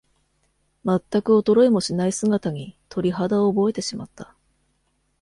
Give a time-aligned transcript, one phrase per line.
[0.83, 4.33] まったく衰えもしない姿に、鳥肌を覚えてしまった。